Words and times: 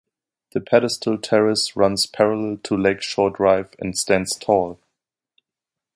The 0.53 0.61
pedestal 0.61 1.19
terrace 1.19 1.75
runs 1.75 2.07
parallel 2.07 2.57
to 2.63 2.75
Lake 2.75 3.03
Shore 3.03 3.29
Drive 3.29 3.69
and 3.77 3.95
stands 3.95 4.35
tall. 4.35 4.79